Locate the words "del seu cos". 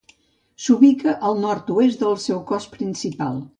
2.07-2.69